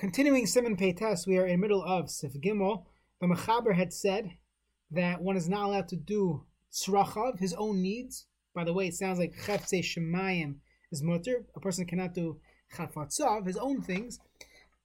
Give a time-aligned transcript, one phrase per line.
[0.00, 2.86] Continuing Simon Peitas, we are in the middle of Sif Gimel.
[3.20, 4.30] The Mechaber had said
[4.90, 8.24] that one is not allowed to do tzrachav, his own needs.
[8.54, 10.54] By the way, it sounds like chefse shemayim
[10.90, 11.44] is mutter.
[11.54, 12.40] A person cannot do
[12.74, 14.18] chafatzav, his own things,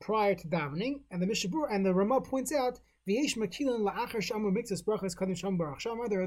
[0.01, 1.04] prior to davening.
[1.10, 3.28] And the Mishabur and the Ramah points out There are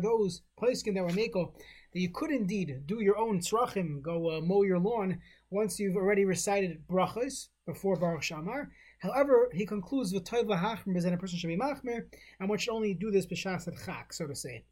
[0.01, 1.53] those poskim that were meko
[1.93, 5.19] that you could indeed do your own tzrachim, go uh, mow your lawn
[5.51, 8.69] once you've already recited brachas before baruch shamar.
[9.01, 12.05] However, he concludes with toiv lahachmer is that a person should be machmer,
[12.39, 14.65] and one should only do this b'shas at chak, so to say.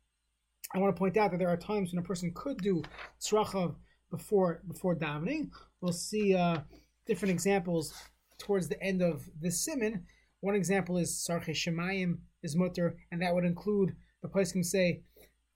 [0.72, 2.82] I want to point out that there are times when a person could do
[3.20, 3.74] tzrachav
[4.12, 5.50] before before davening.
[5.80, 6.58] We'll see uh,
[7.04, 7.92] different examples
[8.38, 10.06] towards the end of this simon.
[10.46, 15.02] One example is Sarche Shemayim is mutter, and that would include the place can say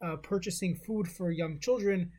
[0.04, 2.10] uh, purchasing food for young children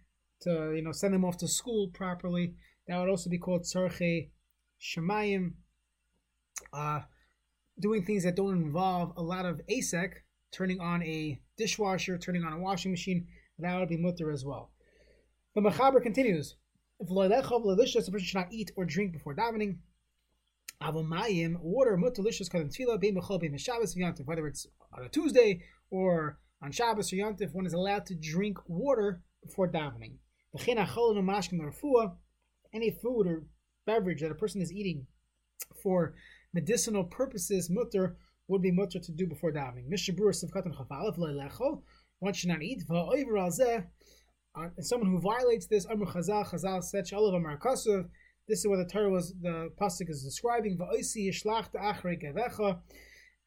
[0.44, 2.56] to you know send them off to school properly.
[2.88, 4.30] That would also be called Sarche
[4.82, 5.56] Shemayim.
[6.72, 7.02] Uh,
[7.78, 12.54] doing things that don't involve a lot of asek, turning on a dishwasher, turning on
[12.54, 13.28] a washing machine,
[13.60, 14.72] that would be mutter as well.
[15.56, 16.56] The Mechaber continues.
[17.02, 19.80] If a person should not eat or drink before davening,
[20.82, 24.26] Avomayim, water, mutalicious kadam tefillah, bein b'chol, bein b'shabbos, v'yantif.
[24.26, 28.58] Whether it's on a Tuesday or on Shabbos or Yantif, one is allowed to drink
[28.68, 30.14] water before davening.
[32.74, 33.44] Any food or
[33.86, 35.08] beverage that a person is eating
[35.82, 36.14] for
[36.54, 39.90] medicinal purposes, mutter, would be mutter to do before davening.
[39.90, 41.82] Mishabur sivkatan chafalef le'lechol.
[42.20, 42.84] One should not eat.
[42.90, 43.12] Al
[44.54, 48.10] uh, someone who violates this, Amr Chazal, Chazal said, Shalav Amar Kasav,
[48.48, 50.78] this is what the Torah was, the pasuk is describing.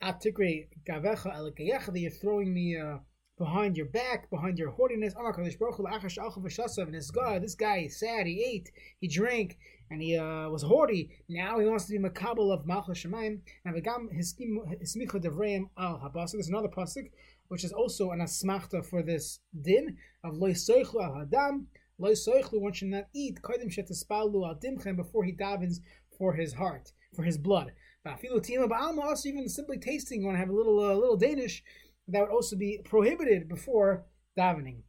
[0.03, 2.99] Ta'achrei gavecha, elikayecha, that you're throwing me uh,
[3.39, 5.15] behind your back, behind your haughtiness.
[5.17, 9.57] And this guy, this guy is sad, he ate, he drank,
[9.91, 11.11] and he uh, was haughty.
[11.29, 13.41] Now he wants to be makabel of malchus shemaim.
[13.65, 16.33] Now v'gam hismicha devreim al habasuk.
[16.33, 17.11] There's another pasuk
[17.49, 21.67] which is also an asmachta for this din of loy soichlu al hadam.
[21.97, 22.15] One
[22.73, 25.81] should not eat before he davens
[26.19, 27.73] for his heart, for his blood.
[28.07, 31.63] Also even simply tasting, you want to have a little, uh, little Danish,
[32.09, 34.05] that would also be prohibited before
[34.39, 34.83] davening.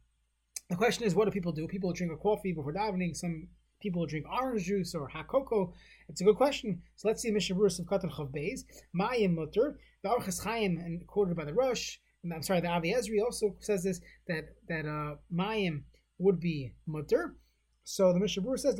[0.68, 1.68] The question is, what do people do?
[1.68, 3.16] People drink a coffee before davening.
[3.16, 3.48] Some
[3.80, 5.72] people drink orange juice or hot cocoa.
[6.08, 6.82] It's a good question.
[6.96, 8.64] So let's see Mishnah Berurah of Katan Chav.
[8.94, 9.78] Mayim mutter.
[10.02, 12.00] The Orchis Chaim, and quoted by the Rush.
[12.32, 15.82] I'm sorry, the Avi Ezri also says this that that uh, Mayim
[16.18, 17.36] would be mutter.
[17.84, 18.76] So the Mishnah Berurah says,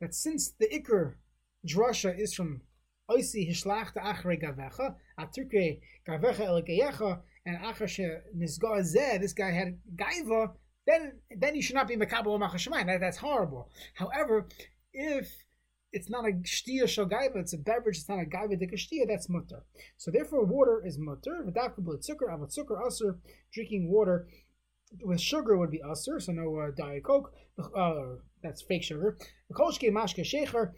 [0.00, 1.14] that since the Iker
[1.66, 2.62] drasha is from
[3.10, 9.78] Oisi hishlach achrei gavecha, aturke gavecha el geyecha, and achar nizgar zeh, this guy had
[9.96, 10.52] gaiva,
[10.86, 12.86] then then you should not be mekabel machashemayim.
[12.86, 13.68] That, that's horrible.
[13.94, 14.48] However,
[14.92, 15.28] if
[15.92, 19.28] it's not a shtia shogaiva, it's a beverage, it's not a gaiva de shtia, that's
[19.28, 19.64] mutter.
[19.96, 21.44] So therefore, water is mutter.
[21.46, 23.18] V'davka b'le zucker, avot zucker aser,
[23.52, 24.28] drinking water
[25.02, 27.32] with sugar would be usr, so no uh, diet coke.
[27.76, 29.16] Uh, that's fake sugar.
[29.48, 30.72] The Kolshke mashke shecher.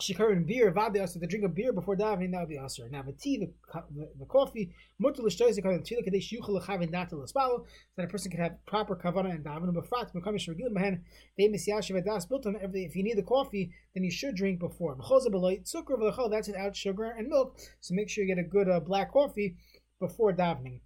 [0.00, 1.20] Shikar and beer, vade usr.
[1.20, 2.90] To drink a beer before davening, that would be usr.
[2.90, 7.16] Now the tea, the, the, the coffee, mutter l'shtoizik on tefillah kadesh yuchel lechavin data
[7.16, 9.74] l'spalo, so that a person can have proper kavana and davening.
[9.74, 11.02] But frat mekamish regilim behen
[11.36, 14.96] famous yashiv adas built on If you need the coffee, then you should drink before.
[14.96, 16.30] Mechoza beloy zucker v'lechol.
[16.30, 17.58] That's without sugar and milk.
[17.80, 19.56] So make sure you get a good uh, black coffee
[20.00, 20.80] before davening.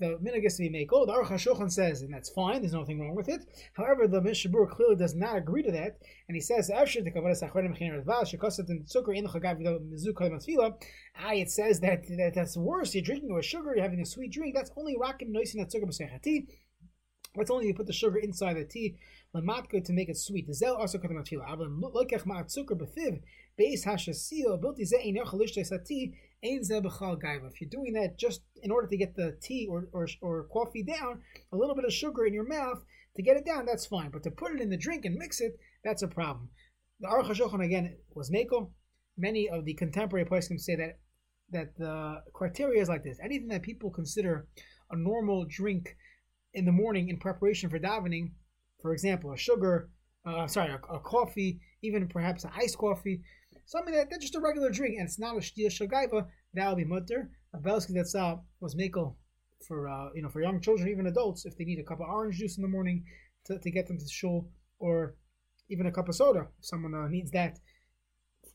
[0.00, 1.06] The minhag is to be mako.
[1.06, 2.60] The Aruch HaShulchan says, and that's fine.
[2.60, 3.44] There's nothing wrong with it.
[3.74, 5.98] However, the Mishabur clearly does not agree to that,
[6.28, 6.88] and he says, Ah, it
[11.50, 12.94] says that, that that's worse.
[12.94, 13.74] You're drinking with sugar.
[13.74, 14.54] You're having a sweet drink.
[14.54, 15.86] That's only rakim noisin at sugar
[17.34, 19.00] That's only you put the sugar inside the tea,
[19.34, 20.52] lamatka to make it sweet.
[20.54, 21.48] Zel also katam atfila.
[21.48, 23.20] Avlam lokech ma'at zucker befiv
[23.58, 24.54] beis hashasil
[25.04, 29.88] ein yochalish sati if you're doing that just in order to get the tea or,
[29.92, 31.20] or, or coffee down,
[31.52, 32.84] a little bit of sugar in your mouth
[33.16, 34.10] to get it down, that's fine.
[34.10, 36.50] But to put it in the drink and mix it, that's a problem.
[37.00, 38.70] The Aruch HaShulchan again was Mako.
[39.16, 40.98] Many of the contemporary poskim say that
[41.50, 44.46] that the criteria is like this: anything that people consider
[44.90, 45.96] a normal drink
[46.54, 48.30] in the morning in preparation for davening,
[48.80, 49.90] for example, a sugar,
[50.26, 53.22] uh, sorry, a, a coffee, even perhaps an iced coffee,
[53.66, 56.76] something that, that's just a regular drink and it's not a shtia shagaiva, that will
[56.76, 57.30] be mutter.
[57.54, 59.14] A Belsky that's uh, was makel
[59.66, 62.08] for uh, you know for young children, even adults, if they need a cup of
[62.08, 63.04] orange juice in the morning
[63.46, 65.14] to, to get them to shul, or
[65.70, 67.58] even a cup of soda if someone uh, needs that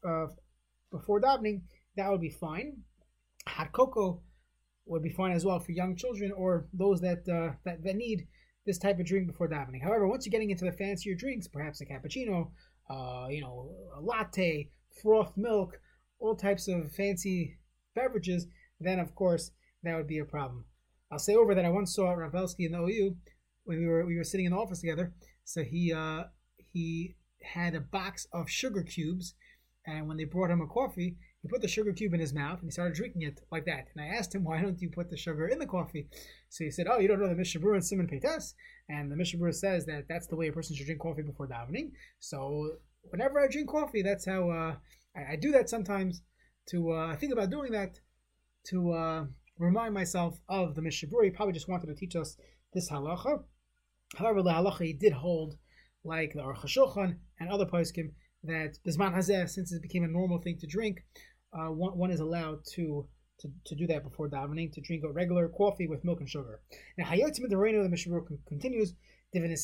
[0.07, 0.27] uh,
[0.91, 1.61] before davening,
[1.95, 2.77] that would be fine.
[3.47, 4.21] Hot cocoa
[4.85, 8.27] would be fine as well for young children or those that uh, that, that need
[8.65, 9.83] this type of drink before davening.
[9.83, 12.51] However, once you're getting into the fancier drinks, perhaps a cappuccino,
[12.89, 14.69] uh, you know, a latte,
[15.01, 15.79] froth milk,
[16.19, 17.57] all types of fancy
[17.95, 18.47] beverages,
[18.79, 19.51] then of course
[19.83, 20.65] that would be a problem.
[21.11, 23.15] I'll say over that I once saw Rav Belsky in the OU
[23.65, 25.13] when we were we were sitting in the office together.
[25.43, 26.23] So he uh,
[26.57, 29.35] he had a box of sugar cubes,
[29.85, 32.59] and when they brought him a coffee, he put the sugar cube in his mouth
[32.59, 33.89] and he started drinking it like that.
[33.93, 36.07] And I asked him, why don't you put the sugar in the coffee?
[36.47, 38.53] So he said, oh, you don't know the Mishnah Berurah and Simon Peites?
[38.87, 41.49] And the Mishnah Berurah says that that's the way a person should drink coffee before
[41.49, 41.91] davening.
[42.19, 42.77] So
[43.09, 44.75] whenever I drink coffee, that's how uh,
[45.17, 46.21] I, I, do that sometimes
[46.69, 47.99] to uh, think about doing that
[48.67, 49.25] to uh,
[49.59, 51.25] remind myself of the Mishnah Berurah.
[51.25, 52.37] He probably just wanted to teach us
[52.73, 53.43] this halacha.
[54.15, 55.57] However, the halacha he did hold,
[56.05, 58.11] like the Aruch and other poskim,
[58.43, 61.03] that Bisman Hazeh, since it became a normal thing to drink,
[61.53, 63.07] uh, one, one, is allowed to,
[63.39, 66.59] to to do that before davening, to drink a regular coffee with milk and sugar.
[66.97, 68.93] Now, Hayotim the Reino, the Mishnah continues,
[69.35, 69.57] a little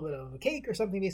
[0.00, 1.10] bit of a cake or something, to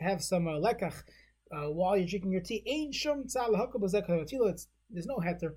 [0.00, 1.02] have some uh, lekach
[1.50, 2.92] uh, while you're drinking your tea.
[2.94, 5.54] B'zekah There's no heter.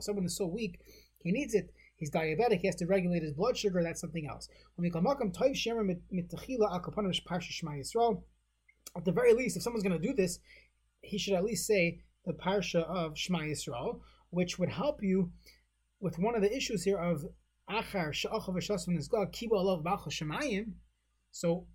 [0.00, 0.80] Someone is so weak,
[1.22, 4.48] he needs it he's diabetic, he has to regulate his blood sugar, that's something else.
[8.96, 10.38] At the very least, if someone's going to do this,
[11.00, 14.00] he should at least say the parsha of Shema Yisrael,
[14.30, 15.32] which would help you
[16.00, 17.24] with one of the issues here of
[17.68, 20.72] Achar Sha'achav is God Kiba Alav Malchus Shemayim.
[21.30, 21.66] So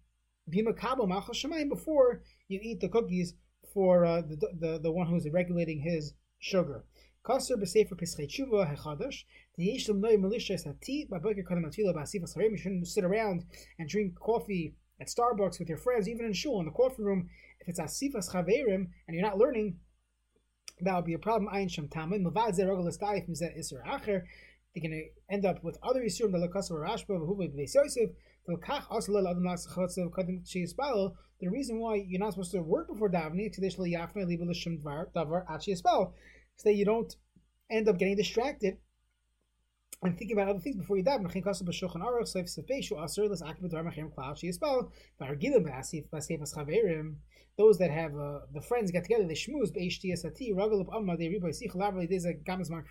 [0.51, 3.33] Bima Kabo Malchus Shemayim before you eat the cookies
[3.73, 6.85] for uh, the, the the one who's regulating his sugar.
[7.25, 9.23] Kasser b'sefer Pesachei Tshuva hechadash.
[9.57, 11.05] The yishlam noy militia is hati.
[11.09, 12.51] By boker kadam atila b'asif asarim.
[12.51, 13.45] You shouldn't sit around
[13.77, 17.29] and drink coffee at Starbucks with your friends, even in shul in the coffee room.
[17.59, 19.79] If it's asifas chaverim and you're not learning,
[20.81, 21.53] that would be a problem.
[21.53, 24.23] Ayin shem tamid mavad zer rogel estayif mizet iser acher.
[24.73, 28.11] They're going to end up with other yisurim that lakasa rashba v'huva b'veis yosef.
[31.41, 33.51] The reason why you're not supposed to work before davening
[36.59, 37.15] so that you don't
[37.71, 38.77] end up getting distracted
[40.03, 41.23] and thinking about other things before you daven.
[47.57, 49.33] Those that have uh, the friends get together, they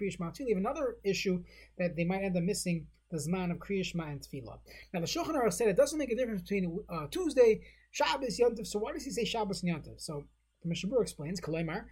[0.02, 0.46] kriyishma too.
[0.56, 1.42] Another issue
[1.78, 4.58] that they might end up missing the zman of kriyishma and tefillah.
[4.92, 8.66] Now the Shulchan Aruch said it doesn't make a difference between uh, Tuesday, Shabbos, Yontif.
[8.66, 10.00] So why does he say Shabbos and Yontif?
[10.00, 10.24] So
[10.62, 11.84] the Mishabur explains, Kalemar,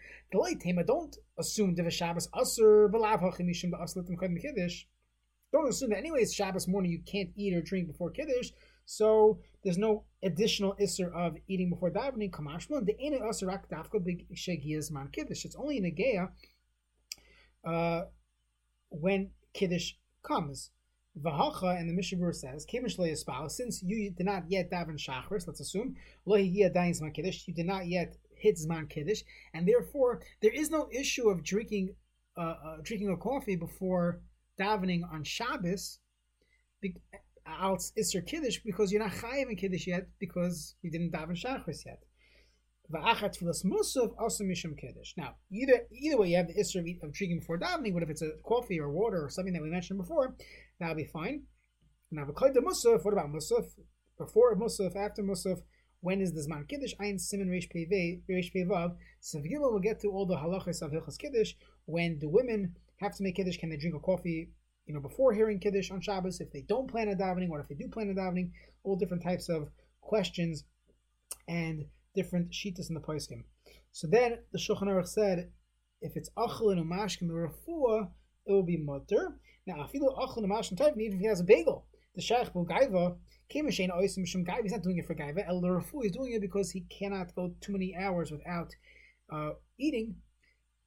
[0.60, 4.84] Tema, don't assume Diva Shabbos Asr, Balav Hachimishim Ba'aslitim Chad Kiddush.
[5.52, 8.50] Don't assume that anyways Shabbos morning you can't eat or drink before Kiddush,
[8.84, 12.30] so there's no additional Isser of eating before davening.
[12.30, 15.44] Kamashman, the Ene Asr Rak Dafka Big Shegiyas Man Kiddush.
[15.44, 16.30] It's only in Geya
[17.64, 18.06] uh,
[18.90, 19.92] when Kiddush
[20.22, 20.70] comes.
[21.20, 25.60] Vahacha and the Mishabur says, Kimish lo since you did not yet daven Shachris, let's
[25.60, 25.96] assume,
[26.26, 29.22] lo Kiddush, you did not yet hit Zman Kiddush,
[29.54, 31.94] and therefore there is no issue of drinking
[32.36, 34.20] uh, uh, drinking a coffee before
[34.60, 35.98] davening on Shabbos,
[37.46, 41.86] al Isser Kiddush, because you're not chayiv in Kiddush yet because you didn't daven Shachris
[41.86, 42.00] yet.
[42.92, 45.14] Va'achat tfilas musav also mishum kiddush.
[45.16, 48.10] Now, either either way, you have the issue of, of drinking before davening, but if
[48.10, 50.36] it's a coffee or water or something that we mentioned before,
[50.78, 51.42] that'll be fine.
[52.12, 53.04] Now, the musaf.
[53.04, 53.66] What about musaf?
[54.18, 55.58] Before musaf, after musaf,
[56.00, 56.92] when is the Zman Kiddush?
[57.00, 58.96] Ein Simon Reish Vav.
[59.20, 61.54] So Gimel will get to all the halachas of Hilchas Kiddush.
[61.86, 64.50] When the women have to make Kiddush, can they drink a coffee
[64.86, 66.40] you know, before hearing Kiddush on Shabbos?
[66.40, 68.50] If they don't plan a davening, or if they do plan a davening,
[68.84, 69.68] all different types of
[70.00, 70.64] questions
[71.48, 73.44] and different shitas in the poskim.
[73.92, 75.50] So then the Shulchan Aruch said,
[76.00, 78.08] if it's achel and umashkim refuah,
[78.46, 79.38] it will be mutter.
[79.66, 83.16] Now, do achel and umashkim even if he has a bagel, the shaykh gaiva
[83.48, 85.46] He's not doing it for Gaiva.
[85.46, 88.74] El Rafu is doing it because he cannot go too many hours without
[89.32, 90.16] uh, eating.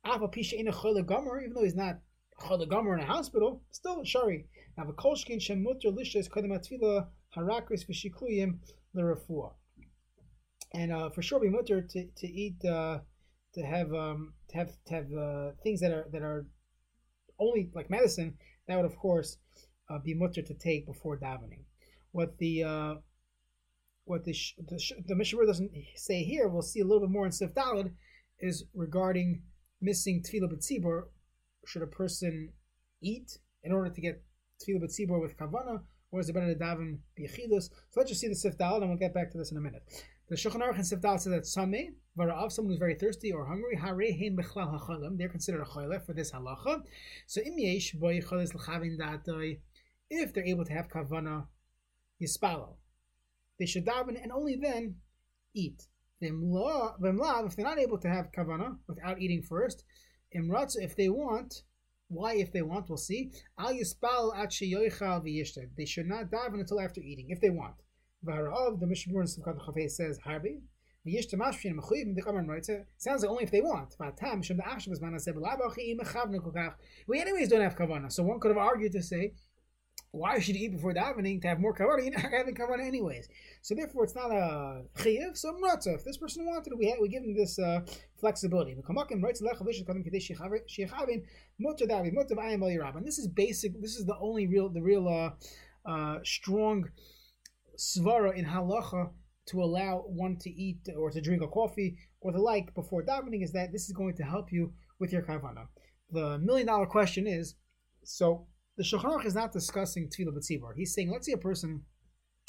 [0.05, 2.00] Even though he's not
[2.41, 4.45] Cholagomer in a hospital, still Shari.
[4.77, 8.59] Now, the Kolshkin Shemutter Lishas Kodematfila Harakris Vishikuyim
[8.95, 9.53] Lerafua.
[10.74, 13.00] And uh, for sure, be mutter to, to eat, uh,
[13.53, 16.45] to have um, to have to have uh, things that are that are
[17.39, 18.38] only like medicine.
[18.67, 19.38] That would, of course,
[19.89, 21.63] uh, be mutter to take before davening
[22.12, 22.96] what the uh,
[24.05, 27.53] what the the, the doesn't say here, we'll see a little bit more in Sif
[27.53, 27.91] Dalad,
[28.39, 29.43] is regarding
[29.81, 31.03] missing tefillah b'tzibur.
[31.65, 32.50] Should a person
[33.01, 34.24] eat in order to get
[34.62, 35.81] tefillah b'tzibur with kavana,
[36.12, 37.00] or is it better to daven?
[37.17, 39.62] So let's just see the Sif Dalad, and we'll get back to this in a
[39.62, 39.84] minute.
[40.29, 43.46] The Shulchan Aruch and Sif Dalad says that sameh vara'av, someone who's very thirsty or
[43.46, 43.79] hungry,
[45.17, 46.81] they're considered a chayla for this halacha.
[47.27, 49.60] So im yesh boy chalis l'chavin datoi
[50.10, 51.46] if they're able to have kavana
[52.22, 52.75] yispalo.
[53.60, 54.96] They should daven and only then
[55.54, 55.88] eat.
[56.22, 59.84] If they're not able to have kavana without eating first,
[60.36, 61.63] imratz if they want.
[62.10, 63.32] Why, if they want, we'll see.
[63.58, 64.51] Al yispal at
[65.78, 67.75] They should not daven until after eating, if they want.
[68.25, 70.62] V'harav, the Mishnah Simchat Chafei says, Harbi.
[71.06, 71.34] Sounds
[73.22, 73.96] like only if they want.
[77.08, 79.32] We anyways don't have kavana, so one could have argued to say
[80.12, 82.04] why should you eat before davening to have more kavana?
[82.04, 83.30] You're not having kavana anyways.
[83.62, 85.38] So therefore, it's not a chiyav.
[85.38, 85.96] So matzah.
[85.96, 87.82] If this person wanted, we we give him this uh,
[88.20, 88.72] flexibility.
[88.72, 88.84] And
[93.06, 93.80] this is basic.
[93.82, 96.89] This is the only real, the real uh, uh, strong
[97.78, 99.12] svara in halacha
[99.48, 103.44] to allow one to eat or to drink a coffee or the like before davening
[103.44, 105.68] is that this is going to help you with your kavana.
[106.12, 107.56] The million dollar question is
[108.04, 108.48] so
[108.79, 110.71] the Shulchan is not discussing tefillah b'tzibur.
[110.74, 111.83] He's saying, let's say a person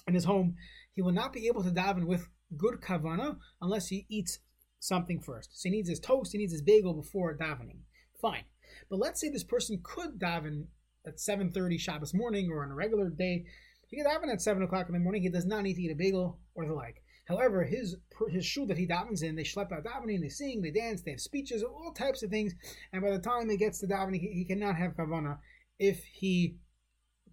[0.07, 0.55] in his home,
[0.95, 4.39] he will not be able to daven with good kavana unless he eats
[4.79, 5.61] something first.
[5.61, 7.81] So he needs his toast, he needs his bagel before davening.
[8.23, 8.45] Fine.
[8.89, 10.67] But let's say this person could daven
[11.05, 13.45] at 7.30 Shabbos morning or on a regular day.
[13.89, 15.23] He could daven at 7 o'clock in the morning.
[15.23, 17.03] He does not need to eat a bagel or the like.
[17.27, 17.97] However, his
[18.29, 21.13] his shul that he davens in, they schlep out davening, they sing, they dance, they
[21.13, 22.55] have speeches, all types of things.
[22.93, 25.39] And by the time he gets to davening, he, he cannot have kavana
[25.81, 26.57] if he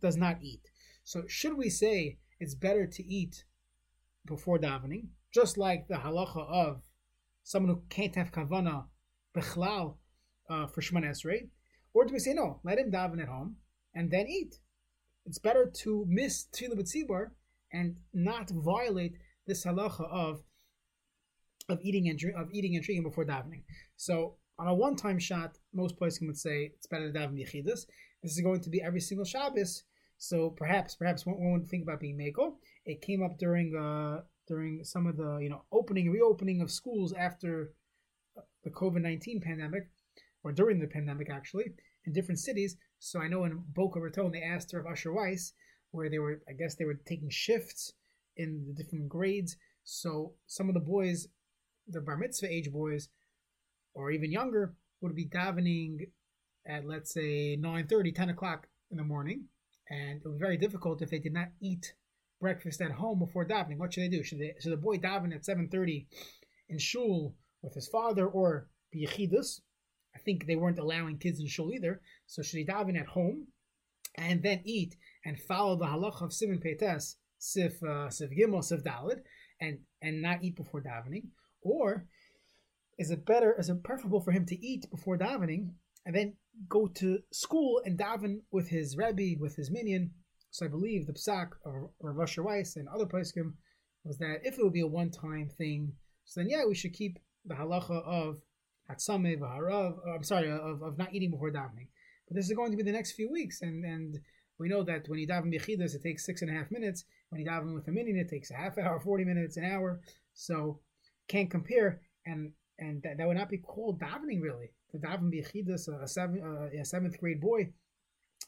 [0.02, 0.62] does not eat.
[1.04, 3.44] So should we say it's better to eat
[4.26, 6.82] before davening, just like the halacha of
[7.44, 8.86] someone who can't have kavana
[9.36, 9.98] bechlal
[10.50, 11.50] uh, for Shemana Esrei,
[11.94, 13.58] or do we say no, let him daven at home
[13.94, 14.56] and then eat?
[15.26, 17.32] It's better to miss tefillah b'tzibur
[17.72, 20.44] and not violate this halacha of
[21.70, 23.64] of eating and of eating and drinking before davening.
[23.98, 27.86] So on a one-time shot, most places would say it's better to daven yichidus.
[28.28, 29.84] This is going to be every single Shabbos.
[30.18, 32.58] So perhaps, perhaps one, one would think about being Mako.
[32.86, 37.14] It came up during uh, during some of the you know opening reopening of schools
[37.14, 37.72] after
[38.66, 39.84] the COVID nineteen pandemic,
[40.44, 41.68] or during the pandemic actually,
[42.06, 42.76] in different cities.
[43.00, 45.54] So I know in Boca Raton they asked her of Usher Weiss,
[45.92, 47.94] where they were I guess they were taking shifts
[48.36, 49.56] in the different grades.
[49.86, 51.30] So some of the boys,
[51.88, 53.08] the bar mitzvah age boys,
[53.94, 56.10] or even younger, would be davening
[56.68, 59.46] at let's say 9 30 10 o'clock in the morning.
[59.90, 61.94] And it was very difficult if they did not eat
[62.42, 63.78] breakfast at home before davening.
[63.78, 64.24] What should they do?
[64.24, 66.06] Should they should the boy daven at 7.30
[66.70, 69.62] in shul with his father or yechidus?
[70.16, 72.02] I think they weren't allowing kids in shul either.
[72.26, 73.48] So should he daven at home
[74.16, 74.96] and then eat
[75.26, 79.22] and follow the halach of Simon Peites, Sif uh, Sif Gimel, Sif Dalid,
[79.62, 81.28] and and not eat before davening,
[81.62, 82.08] or
[82.98, 83.56] is it better?
[83.58, 85.70] Is it preferable for him to eat before davening
[86.08, 86.34] and then
[86.70, 90.12] go to school and daven with his Rebbe, with his minyan.
[90.50, 93.54] So I believe the psak or, or Rosh Weiss and other poskim
[94.06, 95.92] was that if it would be a one-time thing,
[96.24, 98.38] so then yeah, we should keep the halacha of
[98.90, 99.98] hatzame v'harav.
[100.08, 101.90] Uh, I'm sorry, of, of not eating before davening.
[102.28, 104.18] But this is going to be the next few weeks, and and
[104.58, 107.04] we know that when you daven b'chidas, it takes six and a half minutes.
[107.30, 110.00] When you daven with a minyan, it takes a half hour, forty minutes, an hour.
[110.34, 110.80] So
[111.28, 115.88] can't compare, and and that, that would not be called davening really to daven b'yechidus,
[115.88, 117.70] a, seven, a seventh grade boy,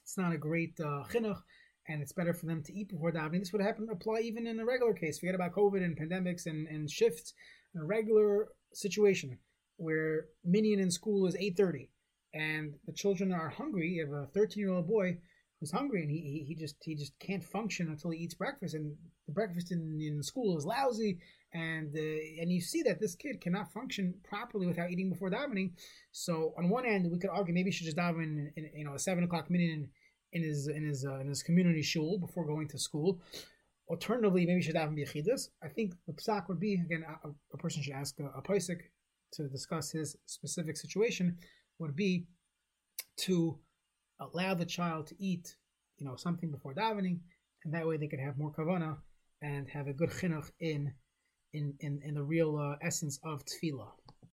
[0.01, 1.41] it's not a great uh, chinuch,
[1.87, 3.39] and it's better for them to eat before davening.
[3.39, 5.19] This would happen apply even in a regular case.
[5.19, 7.33] Forget about COVID and pandemics and, and shifts.
[7.75, 9.37] In a regular situation
[9.77, 11.89] where minyan in school is 8.30
[12.33, 15.17] and the children are hungry, you have a 13-year-old boy
[15.59, 18.73] who's hungry and he, he, he just he just can't function until he eats breakfast
[18.73, 18.95] and
[19.27, 21.19] the breakfast in, in school is lousy
[21.53, 25.71] and uh, and you see that this kid cannot function properly without eating before davening.
[26.11, 28.85] So on one end, we could argue maybe he should just daven in, in you
[28.85, 29.89] know a seven o'clock minute in,
[30.33, 33.21] in his in his uh, in his community shul before going to school.
[33.89, 35.49] Alternatively, maybe he should daven b'yechidus.
[35.63, 38.81] I think the psak would be again a, a person should ask a, a paisik
[39.33, 41.37] to discuss his specific situation
[41.79, 42.27] would be
[43.17, 43.57] to
[44.19, 45.55] allow the child to eat
[45.97, 47.19] you know something before davening,
[47.65, 48.97] and that way they could have more kavana
[49.41, 50.93] and have a good chinuch in
[51.53, 53.89] in, in, in the real uh, essence of tefillah.